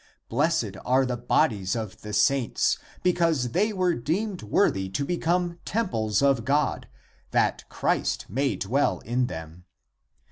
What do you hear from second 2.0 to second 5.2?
the saints, because they were deemed worthy to